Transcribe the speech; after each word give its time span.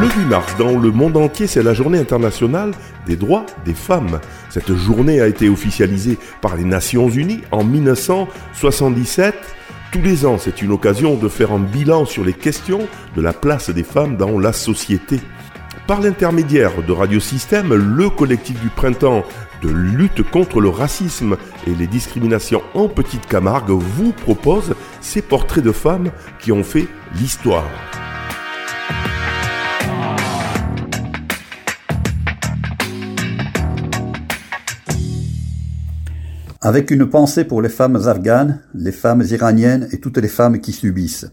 Le 0.00 0.06
8 0.06 0.26
mars, 0.26 0.54
dans 0.56 0.78
le 0.78 0.92
monde 0.92 1.16
entier, 1.16 1.48
c'est 1.48 1.62
la 1.64 1.74
journée 1.74 1.98
internationale 1.98 2.70
des 3.04 3.16
droits 3.16 3.44
des 3.64 3.74
femmes. 3.74 4.20
Cette 4.48 4.72
journée 4.76 5.20
a 5.20 5.26
été 5.26 5.48
officialisée 5.48 6.18
par 6.40 6.54
les 6.54 6.62
Nations 6.62 7.08
Unies 7.08 7.40
en 7.50 7.64
1977. 7.64 9.34
Tous 9.90 10.00
les 10.00 10.24
ans, 10.24 10.38
c'est 10.38 10.62
une 10.62 10.70
occasion 10.70 11.16
de 11.16 11.28
faire 11.28 11.50
un 11.50 11.58
bilan 11.58 12.04
sur 12.04 12.24
les 12.24 12.32
questions 12.32 12.86
de 13.16 13.20
la 13.20 13.32
place 13.32 13.70
des 13.70 13.82
femmes 13.82 14.16
dans 14.16 14.38
la 14.38 14.52
société. 14.52 15.18
Par 15.88 16.00
l'intermédiaire 16.00 16.80
de 16.86 16.92
Radio 16.92 17.18
Système, 17.18 17.74
le 17.74 18.08
collectif 18.08 18.60
du 18.60 18.68
printemps 18.68 19.24
de 19.62 19.68
lutte 19.68 20.22
contre 20.22 20.60
le 20.60 20.68
racisme 20.68 21.36
et 21.66 21.74
les 21.74 21.88
discriminations 21.88 22.62
en 22.74 22.88
Petite 22.88 23.26
Camargue 23.26 23.70
vous 23.70 24.12
propose 24.12 24.76
ces 25.00 25.22
portraits 25.22 25.64
de 25.64 25.72
femmes 25.72 26.12
qui 26.38 26.52
ont 26.52 26.62
fait 26.62 26.86
l'histoire. 27.14 27.66
Avec 36.60 36.90
une 36.90 37.08
pensée 37.08 37.44
pour 37.44 37.62
les 37.62 37.68
femmes 37.68 37.94
afghanes, 37.94 38.60
les 38.74 38.90
femmes 38.90 39.22
iraniennes 39.30 39.88
et 39.92 40.00
toutes 40.00 40.18
les 40.18 40.26
femmes 40.26 40.60
qui 40.60 40.72
subissent. 40.72 41.30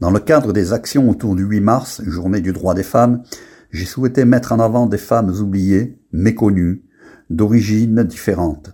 Dans 0.00 0.10
le 0.10 0.18
cadre 0.18 0.52
des 0.52 0.72
actions 0.72 1.08
autour 1.08 1.36
du 1.36 1.44
8 1.44 1.60
mars, 1.60 2.02
journée 2.04 2.40
du 2.40 2.52
droit 2.52 2.74
des 2.74 2.82
femmes, 2.82 3.22
j'ai 3.70 3.84
souhaité 3.84 4.24
mettre 4.24 4.50
en 4.50 4.58
avant 4.58 4.86
des 4.86 4.98
femmes 4.98 5.30
oubliées, 5.30 6.00
méconnues, 6.10 6.82
d'origines 7.30 8.02
différentes, 8.02 8.72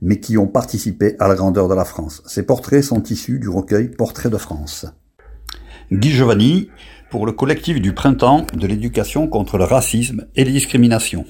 mais 0.00 0.18
qui 0.18 0.38
ont 0.38 0.46
participé 0.46 1.14
à 1.18 1.28
la 1.28 1.34
grandeur 1.34 1.68
de 1.68 1.74
la 1.74 1.84
France. 1.84 2.22
Ces 2.26 2.44
portraits 2.44 2.82
sont 2.82 3.02
issus 3.02 3.38
du 3.38 3.50
recueil 3.50 3.90
Portraits 3.90 4.32
de 4.32 4.38
France. 4.38 4.86
Guy 5.92 6.10
Giovanni, 6.10 6.70
pour 7.10 7.26
le 7.26 7.32
collectif 7.32 7.82
du 7.82 7.92
printemps 7.92 8.46
de 8.54 8.66
l'éducation 8.66 9.28
contre 9.28 9.58
le 9.58 9.64
racisme 9.64 10.26
et 10.36 10.44
les 10.44 10.52
discriminations. 10.52 11.26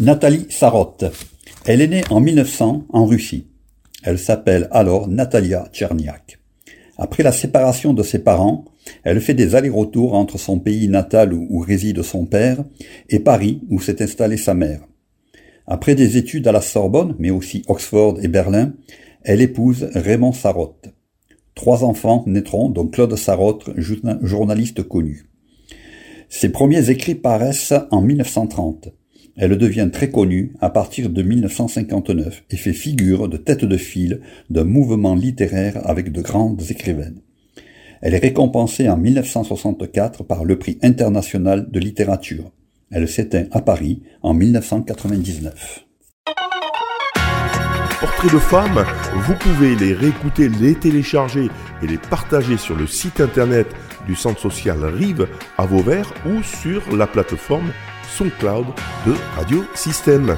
Nathalie 0.00 0.48
Sarotte. 0.50 1.04
Elle 1.72 1.82
est 1.82 1.86
née 1.86 2.02
en 2.10 2.18
1900 2.18 2.86
en 2.88 3.06
Russie. 3.06 3.46
Elle 4.02 4.18
s'appelle 4.18 4.66
alors 4.72 5.06
Natalia 5.06 5.68
Tcherniak. 5.72 6.40
Après 6.98 7.22
la 7.22 7.30
séparation 7.30 7.94
de 7.94 8.02
ses 8.02 8.18
parents, 8.18 8.64
elle 9.04 9.20
fait 9.20 9.34
des 9.34 9.54
allers-retours 9.54 10.14
entre 10.14 10.36
son 10.36 10.58
pays 10.58 10.88
natal 10.88 11.32
où, 11.32 11.60
réside 11.60 12.02
son 12.02 12.26
père 12.26 12.64
et 13.08 13.20
Paris 13.20 13.60
où 13.70 13.80
s'est 13.80 14.02
installée 14.02 14.36
sa 14.36 14.52
mère. 14.52 14.80
Après 15.68 15.94
des 15.94 16.16
études 16.16 16.48
à 16.48 16.52
la 16.52 16.60
Sorbonne, 16.60 17.14
mais 17.20 17.30
aussi 17.30 17.62
Oxford 17.68 18.18
et 18.20 18.26
Berlin, 18.26 18.72
elle 19.22 19.40
épouse 19.40 19.90
Raymond 19.94 20.32
Sarotte. 20.32 20.88
Trois 21.54 21.84
enfants 21.84 22.24
naîtront, 22.26 22.68
dont 22.68 22.88
Claude 22.88 23.14
Sarotte, 23.14 23.70
journaliste 23.76 24.82
connu. 24.82 25.30
Ses 26.28 26.48
premiers 26.48 26.90
écrits 26.90 27.14
paraissent 27.14 27.74
en 27.92 28.02
1930. 28.02 28.88
Elle 29.36 29.56
devient 29.56 29.88
très 29.92 30.10
connue 30.10 30.52
à 30.60 30.70
partir 30.70 31.10
de 31.10 31.22
1959 31.22 32.44
et 32.50 32.56
fait 32.56 32.72
figure 32.72 33.28
de 33.28 33.36
tête 33.36 33.64
de 33.64 33.76
file 33.76 34.20
d'un 34.50 34.64
mouvement 34.64 35.14
littéraire 35.14 35.80
avec 35.88 36.12
de 36.12 36.20
grandes 36.20 36.62
écrivaines. 36.68 37.20
Elle 38.02 38.14
est 38.14 38.18
récompensée 38.18 38.88
en 38.88 38.96
1964 38.96 40.24
par 40.24 40.44
le 40.44 40.58
prix 40.58 40.78
international 40.82 41.70
de 41.70 41.80
littérature. 41.80 42.50
Elle 42.90 43.08
s'éteint 43.08 43.46
à 43.52 43.60
Paris 43.60 44.02
en 44.22 44.34
1999. 44.34 45.84
Portraits 48.00 48.32
de 48.32 48.38
femmes, 48.38 48.84
vous 49.26 49.34
pouvez 49.34 49.76
les 49.76 49.92
réécouter, 49.92 50.48
les 50.48 50.74
télécharger 50.74 51.48
et 51.82 51.86
les 51.86 51.98
partager 51.98 52.56
sur 52.56 52.74
le 52.74 52.86
site 52.86 53.20
internet 53.20 53.66
du 54.06 54.14
centre 54.14 54.40
social 54.40 54.82
Rive 54.82 55.28
à 55.58 55.66
Vauvert 55.66 56.10
ou 56.26 56.42
sur 56.42 56.96
la 56.96 57.06
plateforme 57.06 57.70
SoundCloud 58.16 58.66
de 59.06 59.14
Radio 59.36 59.64
Système. 59.74 60.36